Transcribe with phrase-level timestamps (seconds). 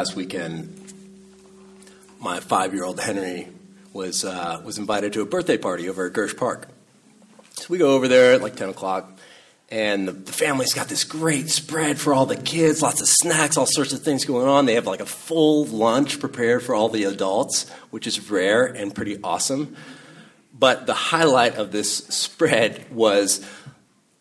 [0.00, 0.94] last weekend,
[2.20, 3.46] my five-year-old Henry
[3.92, 6.68] was uh, was invited to a birthday party over at Girsh Park.
[7.50, 9.18] So we go over there at like ten o'clock,
[9.68, 13.58] and the, the family's got this great spread for all the kids, lots of snacks,
[13.58, 14.64] all sorts of things going on.
[14.64, 18.94] They have like a full lunch prepared for all the adults, which is rare and
[18.94, 19.76] pretty awesome.
[20.58, 23.46] But the highlight of this spread was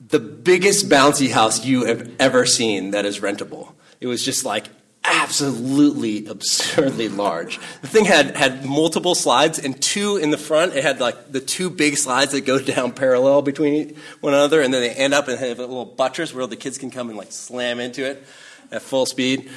[0.00, 3.74] the biggest bouncy house you have ever seen that is rentable.
[4.00, 4.66] It was just like
[5.10, 7.58] absolutely absurdly large.
[7.80, 10.74] The thing had, had multiple slides and two in the front.
[10.74, 14.72] It had like the two big slides that go down parallel between one another, and
[14.72, 17.18] then they end up and have a little buttress where the kids can come and
[17.18, 18.24] like slam into it
[18.70, 19.50] at full speed.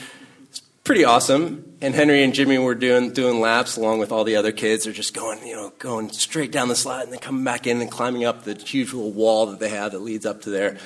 [0.49, 1.75] It's pretty awesome.
[1.81, 4.85] And Henry and Jimmy were doing doing laps along with all the other kids.
[4.85, 7.81] They're just going, you know, going straight down the slide and then coming back in
[7.81, 10.77] and climbing up the huge little wall that they have that leads up to there.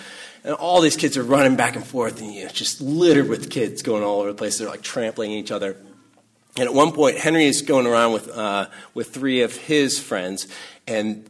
[0.45, 3.49] And all these kids are running back and forth, and you know, just littered with
[3.49, 4.59] kids going all over the place.
[4.59, 5.75] They're like trampling each other.
[6.55, 10.47] And at one point, Henry is going around with, uh, with three of his friends,
[10.88, 11.27] and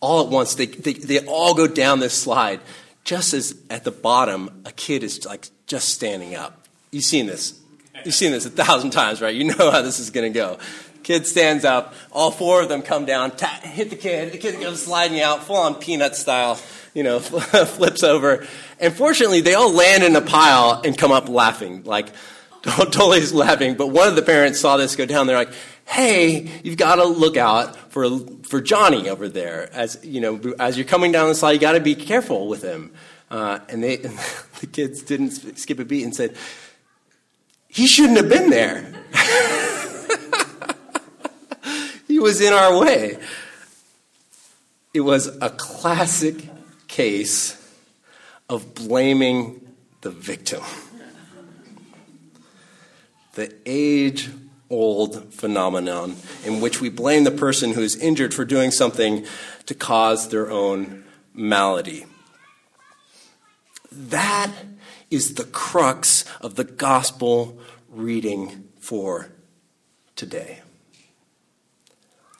[0.00, 2.60] all at once, they, they, they all go down this slide,
[3.04, 6.66] just as at the bottom, a kid is like just standing up.
[6.90, 7.58] You've seen this.
[8.04, 9.34] You've seen this a thousand times, right?
[9.34, 10.58] You know how this is going to go.
[11.04, 11.94] Kid stands up.
[12.10, 14.32] All four of them come down, ta- hit the kid.
[14.32, 16.58] The kid goes sliding out, full on peanut style
[16.96, 18.46] you know, flips over.
[18.80, 22.08] And fortunately, they all land in a pile and come up laughing, like
[22.62, 23.74] totally laughing.
[23.74, 25.26] But one of the parents saw this go down.
[25.26, 25.52] They're like,
[25.84, 29.68] "Hey, you've got to look out for for Johnny over there.
[29.74, 32.62] As you know, as you're coming down the slide, you got to be careful with
[32.62, 32.94] him."
[33.30, 34.18] Uh, and they, and
[34.60, 36.34] the kids didn't skip a beat and said,
[37.68, 38.90] "He shouldn't have been there.
[42.08, 43.18] he was in our way."
[44.94, 46.48] It was a classic
[46.96, 47.62] case
[48.48, 49.60] of blaming
[50.00, 50.62] the victim.
[53.34, 54.30] The age
[54.70, 59.26] old phenomenon in which we blame the person who is injured for doing something
[59.66, 62.06] to cause their own malady.
[63.92, 64.50] That
[65.10, 67.58] is the crux of the gospel
[67.90, 69.28] reading for
[70.16, 70.60] today.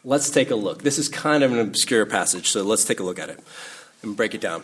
[0.03, 0.83] Let's take a look.
[0.83, 3.41] This is kind of an obscure passage, so let's take a look at it
[4.06, 4.62] and break it down.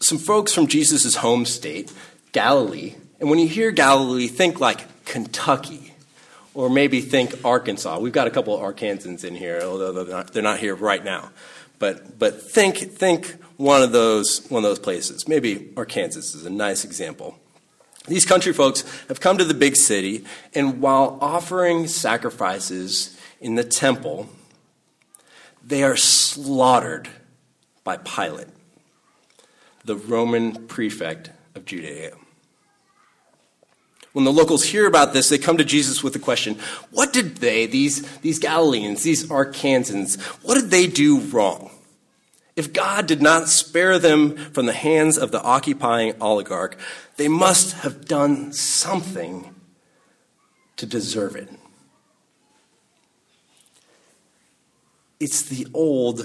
[0.00, 1.92] Some folks from Jesus' home state,
[2.32, 5.92] Galilee, and when you hear Galilee, think like Kentucky,
[6.54, 7.98] or maybe think Arkansas.
[7.98, 11.04] We've got a couple of Arkansans in here, although they're not, they're not here right
[11.04, 11.30] now.
[11.78, 15.28] But, but think, think one, of those, one of those places.
[15.28, 17.38] Maybe Arkansas is a nice example.
[18.06, 23.64] These country folks have come to the big city, and while offering sacrifices in the
[23.64, 24.28] temple,
[25.62, 27.08] they are slaughtered
[27.90, 28.46] by Pilate,
[29.84, 32.12] the Roman prefect of Judea.
[34.12, 36.56] When the locals hear about this, they come to Jesus with the question
[36.92, 41.72] What did they, these, these Galileans, these Arkansans, what did they do wrong?
[42.54, 46.78] If God did not spare them from the hands of the occupying oligarch,
[47.16, 49.52] they must have done something
[50.76, 51.48] to deserve it.
[55.18, 56.24] It's the old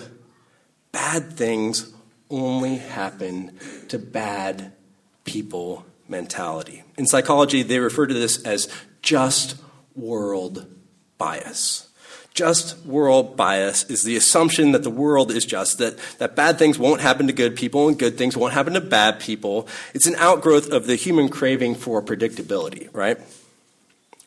[0.95, 1.93] bad things
[2.29, 3.51] only happen
[3.89, 4.71] to bad
[5.25, 6.83] people mentality.
[6.97, 8.69] In psychology, they refer to this as
[9.01, 9.57] just
[9.93, 10.65] world
[11.17, 11.89] bias.
[12.33, 16.79] Just world bias is the assumption that the world is just, that, that bad things
[16.79, 19.67] won't happen to good people and good things won't happen to bad people.
[19.93, 23.19] It's an outgrowth of the human craving for predictability, right?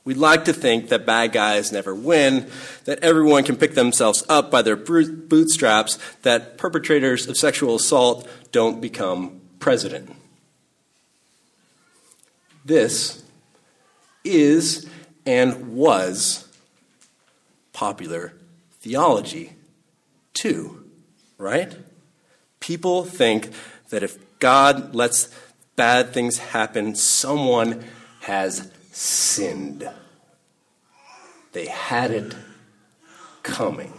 [0.09, 2.49] We like to think that bad guys never win,
[2.87, 8.81] that everyone can pick themselves up by their bootstraps, that perpetrators of sexual assault don't
[8.81, 10.17] become president.
[12.65, 13.23] This
[14.25, 14.89] is
[15.27, 16.49] and was
[17.75, 18.33] popular
[18.81, 19.57] theology,
[20.33, 20.89] too,
[21.37, 21.77] right?
[22.61, 23.51] People think
[23.91, 25.29] that if God lets
[25.77, 27.85] bad things happen, someone
[28.21, 29.89] has sinned.
[31.53, 32.35] They had it
[33.43, 33.93] coming.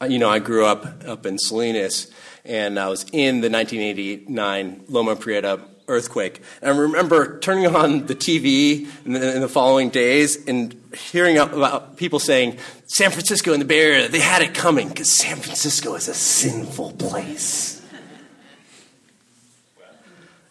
[0.00, 2.10] Uh, you know, I grew up up in Salinas,
[2.44, 6.42] and I was in the 1989 Loma Prieta earthquake.
[6.62, 11.38] And I remember turning on the TV in the, in the, following days and hearing
[11.38, 15.36] about people saying, San Francisco and the Bay Area, they had it coming because San
[15.36, 17.82] Francisco is a sinful place.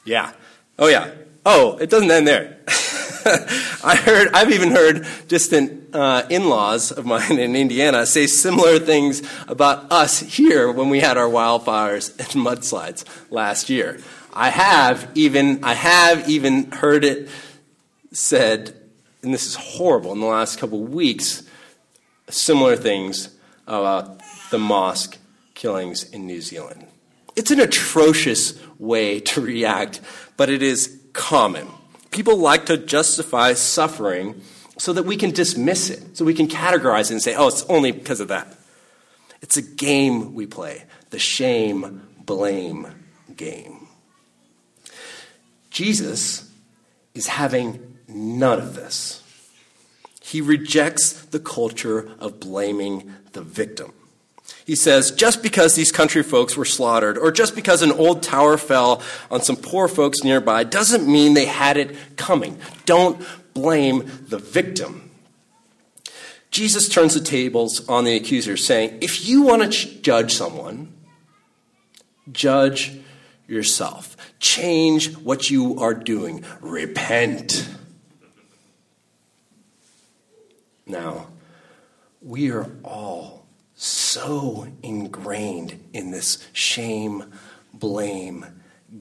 [0.05, 0.31] Yeah.
[0.79, 1.11] Oh, yeah.
[1.45, 2.57] Oh, it doesn't end there.
[3.83, 8.79] I heard, I've even heard distant uh, in laws of mine in Indiana say similar
[8.79, 13.99] things about us here when we had our wildfires and mudslides last year.
[14.33, 17.29] I have even, I have even heard it
[18.11, 18.75] said,
[19.21, 21.43] and this is horrible, in the last couple of weeks,
[22.29, 23.35] similar things
[23.67, 24.19] about
[24.51, 25.17] the mosque
[25.53, 26.87] killings in New Zealand.
[27.35, 30.01] It's an atrocious way to react,
[30.37, 31.67] but it is common.
[32.11, 34.41] People like to justify suffering
[34.77, 37.63] so that we can dismiss it, so we can categorize it and say, oh, it's
[37.63, 38.47] only because of that.
[39.41, 42.87] It's a game we play, the shame blame
[43.35, 43.87] game.
[45.69, 46.51] Jesus
[47.13, 49.21] is having none of this.
[50.21, 53.93] He rejects the culture of blaming the victim.
[54.65, 58.57] He says, just because these country folks were slaughtered, or just because an old tower
[58.57, 62.59] fell on some poor folks nearby, doesn't mean they had it coming.
[62.85, 65.11] Don't blame the victim.
[66.49, 70.93] Jesus turns the tables on the accusers, saying, if you want to judge someone,
[72.31, 72.97] judge
[73.47, 74.17] yourself.
[74.39, 76.43] Change what you are doing.
[76.61, 77.69] Repent.
[80.87, 81.27] Now,
[82.21, 83.44] we are all
[84.15, 87.33] so ingrained in this shame,
[87.73, 88.45] blame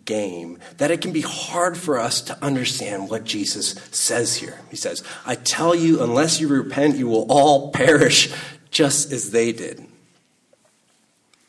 [0.04, 4.58] game that it can be hard for us to understand what Jesus says here.
[4.70, 8.34] He says, I tell you, unless you repent, you will all perish
[8.72, 9.86] just as they did.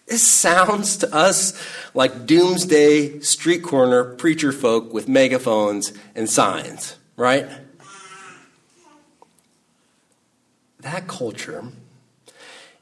[0.06, 1.60] This sounds to us
[1.96, 7.50] like doomsday street corner preacher folk with megaphones and signs, right?
[10.82, 11.72] That culture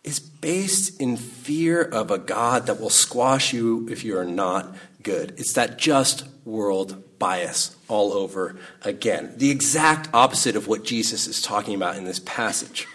[0.03, 4.75] is based in fear of a God that will squash you if you are not
[5.01, 5.33] good.
[5.37, 9.33] It's that just world bias all over again.
[9.37, 12.87] The exact opposite of what Jesus is talking about in this passage.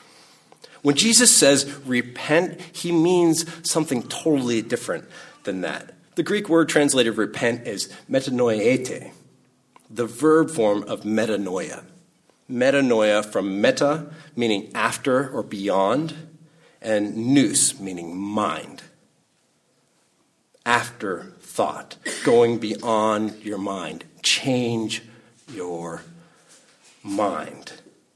[0.83, 5.09] When Jesus says repent, he means something totally different
[5.45, 5.95] than that.
[6.15, 9.13] The Greek word translated repent is metanoiete,
[9.89, 11.85] the verb form of metanoia.
[12.51, 16.15] Metanoia from meta, meaning after or beyond,
[16.81, 18.83] and nous, meaning mind.
[20.65, 24.05] After thought, going beyond your mind.
[24.23, 25.03] Change
[25.53, 26.03] your
[27.03, 27.73] mind.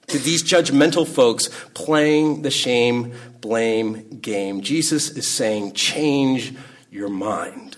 [0.08, 6.54] To these judgmental folks playing the shame blame game, Jesus is saying, change
[6.90, 7.76] your mind.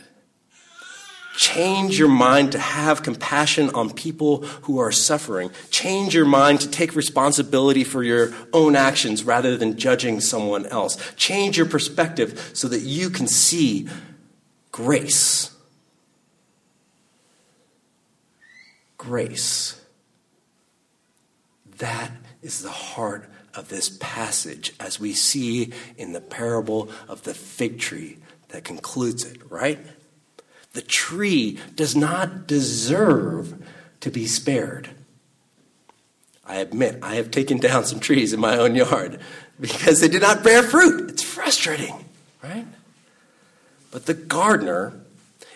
[1.36, 5.50] Change your mind to have compassion on people who are suffering.
[5.70, 10.96] Change your mind to take responsibility for your own actions rather than judging someone else.
[11.16, 13.88] Change your perspective so that you can see
[14.70, 15.50] grace.
[18.96, 19.84] Grace.
[21.78, 27.34] That is the heart of this passage as we see in the parable of the
[27.34, 28.18] fig tree
[28.50, 29.84] that concludes it, right?
[30.74, 33.54] The tree does not deserve
[34.00, 34.90] to be spared.
[36.46, 39.18] I admit, I have taken down some trees in my own yard
[39.58, 41.10] because they did not bear fruit.
[41.10, 42.04] It's frustrating,
[42.42, 42.66] right?
[43.90, 44.92] But the gardener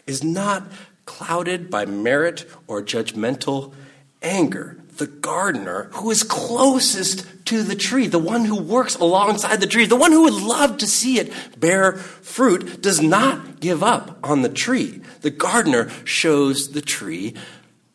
[0.07, 0.65] is not
[1.05, 3.75] clouded by merit or judgmental
[4.23, 4.79] anger.
[4.99, 9.87] The gardener who is closest to the tree, the one who works alongside the tree,
[9.87, 14.43] the one who would love to see it bear fruit, does not give up on
[14.43, 15.01] the tree.
[15.21, 17.35] The gardener shows the tree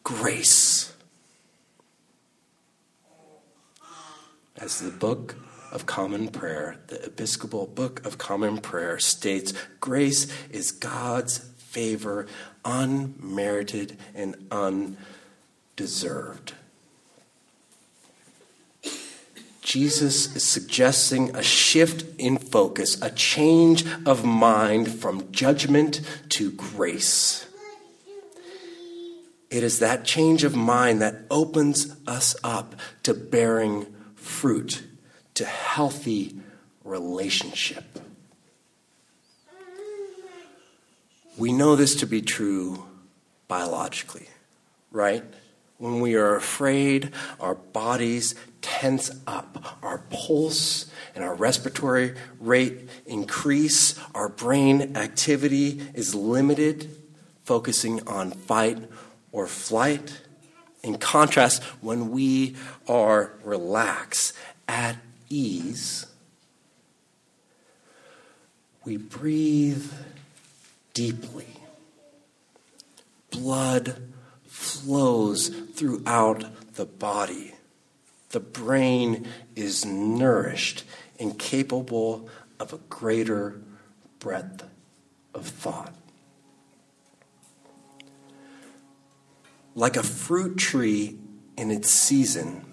[0.04, 0.94] grace.
[4.58, 5.36] As the book
[5.74, 12.28] of Common Prayer, the Episcopal Book of Common Prayer states, grace is God's favor,
[12.64, 14.38] unmerited and
[15.76, 16.54] undeserved.
[19.74, 26.00] Jesus is suggesting a shift in focus, a change of mind from judgment
[26.30, 27.48] to grace.
[29.50, 34.84] It is that change of mind that opens us up to bearing fruit,
[35.34, 36.36] to healthy
[36.84, 37.98] relationship.
[41.36, 42.86] We know this to be true
[43.48, 44.28] biologically,
[44.92, 45.24] right?
[45.84, 47.12] When we are afraid,
[47.42, 56.16] our bodies tense up, our pulse and our respiratory rate increase, our brain activity is
[56.16, 56.90] limited,
[57.44, 58.78] focusing on fight
[59.34, 60.22] or flight.
[60.84, 62.56] In contrast, when we
[62.88, 64.38] are relaxed,
[64.70, 64.96] at
[65.28, 66.06] ease,
[68.86, 69.92] we breathe
[70.94, 71.58] deeply.
[73.32, 74.13] Blood
[74.54, 76.46] flows throughout
[76.76, 77.56] the body.
[78.30, 80.84] The brain is nourished
[81.20, 82.30] and capable
[82.60, 83.60] of a greater
[84.20, 84.64] breadth
[85.34, 85.96] of thought.
[89.74, 91.18] Like a fruit tree
[91.58, 92.64] in its season.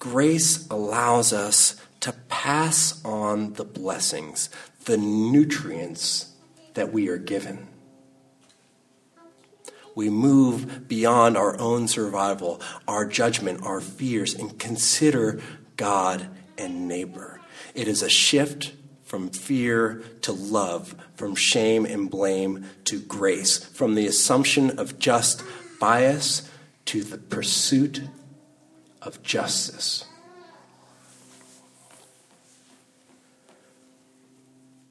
[0.00, 4.50] Grace allows us to pass on the blessings,
[4.86, 6.32] the nutrients
[6.74, 7.69] that we are given.
[10.00, 15.42] We move beyond our own survival, our judgment, our fears, and consider
[15.76, 16.26] God
[16.56, 17.38] and neighbor.
[17.74, 18.72] It is a shift
[19.04, 25.42] from fear to love, from shame and blame to grace, from the assumption of just
[25.78, 26.50] bias
[26.86, 28.00] to the pursuit
[29.02, 30.06] of justice.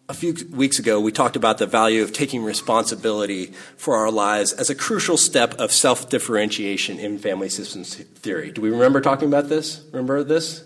[0.09, 4.51] A few weeks ago, we talked about the value of taking responsibility for our lives
[4.51, 8.51] as a crucial step of self differentiation in family systems theory.
[8.51, 9.85] Do we remember talking about this?
[9.91, 10.63] Remember this?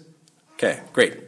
[0.54, 1.20] Okay, great.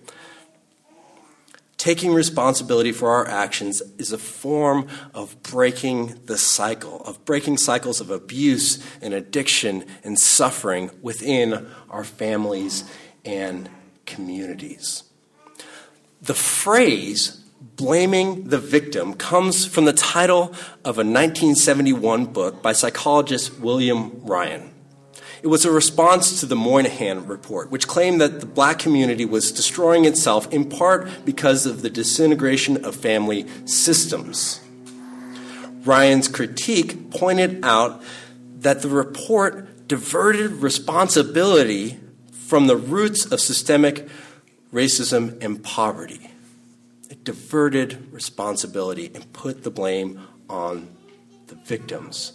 [1.75, 7.99] Taking responsibility for our actions is a form of breaking the cycle, of breaking cycles
[7.99, 12.89] of abuse and addiction and suffering within our families
[13.25, 13.69] and
[14.05, 15.03] communities.
[16.21, 23.59] The phrase blaming the victim comes from the title of a 1971 book by psychologist
[23.59, 24.71] William Ryan.
[25.41, 29.51] It was a response to the Moynihan Report, which claimed that the black community was
[29.51, 34.59] destroying itself in part because of the disintegration of family systems.
[35.83, 38.01] Ryan's critique pointed out
[38.59, 41.99] that the report diverted responsibility
[42.31, 44.07] from the roots of systemic
[44.73, 46.31] racism and poverty
[47.23, 50.89] diverted responsibility and put the blame on
[51.47, 52.33] the victims.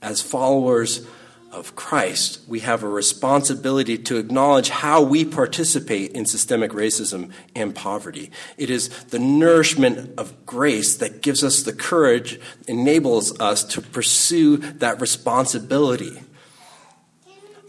[0.00, 1.06] As followers
[1.50, 7.74] of Christ, we have a responsibility to acknowledge how we participate in systemic racism and
[7.74, 8.30] poverty.
[8.58, 14.58] It is the nourishment of grace that gives us the courage, enables us to pursue
[14.58, 16.20] that responsibility.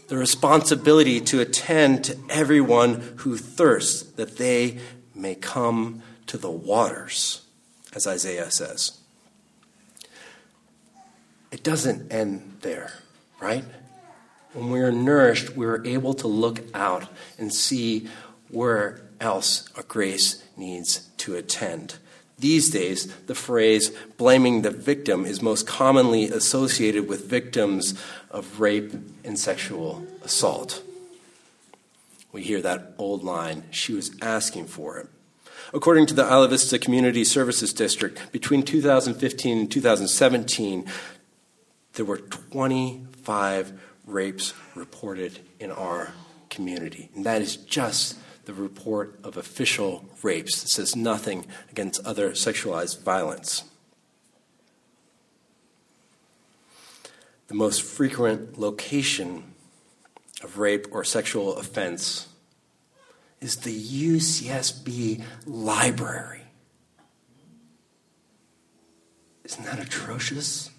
[0.08, 4.78] The responsibility to attend to everyone who thirsts, that they
[5.20, 7.42] may come to the waters,
[7.92, 8.98] as Isaiah says.
[11.50, 12.92] It doesn't end there,
[13.40, 13.64] right?
[14.52, 17.06] When we are nourished, we are able to look out
[17.38, 18.08] and see
[18.48, 21.96] where else a grace needs to attend.
[22.38, 28.00] These days, the phrase blaming the victim is most commonly associated with victims
[28.30, 28.92] of rape
[29.24, 30.82] and sexual assault.
[32.32, 35.08] We hear that old line, she was asking for it.
[35.72, 40.86] According to the Isla Vista Community Services District, between 2015 and 2017,
[41.94, 46.12] there were 25 rapes reported in our
[46.48, 47.10] community.
[47.14, 50.64] And that is just the report of official rapes.
[50.64, 53.64] It says nothing against other sexualized violence.
[57.46, 59.54] The most frequent location
[60.42, 62.28] of rape or sexual offense
[63.40, 66.42] is the UCSB library.
[69.44, 70.70] Isn't that atrocious?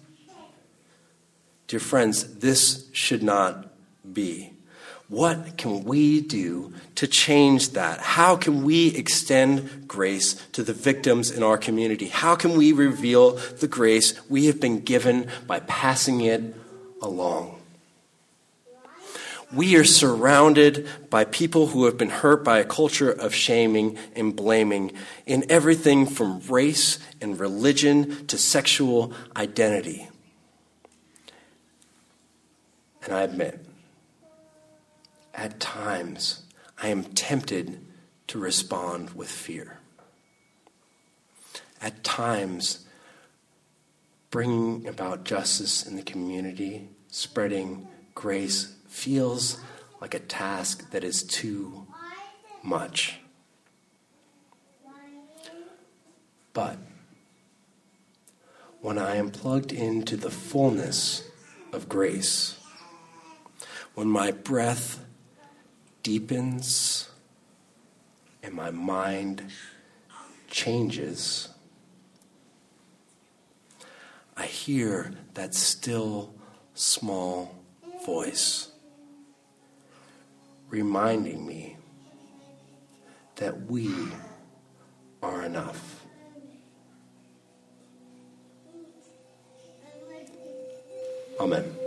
[1.66, 3.68] Dear friends, this should not
[4.12, 4.52] be.
[5.08, 7.98] What can we do to change that?
[7.98, 12.08] How can we extend grace to the victims in our community?
[12.08, 16.54] How can we reveal the grace we have been given by passing it
[17.02, 17.61] along?
[19.52, 24.34] We are surrounded by people who have been hurt by a culture of shaming and
[24.34, 24.92] blaming
[25.26, 30.08] in everything from race and religion to sexual identity.
[33.04, 33.64] And I admit,
[35.34, 36.42] at times,
[36.80, 37.84] I am tempted
[38.28, 39.78] to respond with fear.
[41.80, 42.86] At times,
[44.30, 49.58] bringing about justice in the community, spreading grace feels
[50.00, 51.86] like a task that is too
[52.62, 53.18] much.
[56.52, 56.76] But
[58.80, 61.26] when I am plugged into the fullness
[61.72, 62.58] of grace,
[63.94, 65.02] when my breath
[66.02, 67.08] deepens
[68.42, 69.50] and my mind
[70.50, 71.48] changes,
[74.36, 76.34] I hear that still
[76.74, 77.56] small
[78.04, 78.71] voice
[80.72, 81.76] reminding me
[83.36, 83.92] that we
[85.22, 86.06] are enough.
[91.38, 91.81] Amen.